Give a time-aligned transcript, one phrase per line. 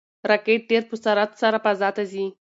[0.29, 2.25] راکټ ډېر په سرعت سره فضا ته ځي.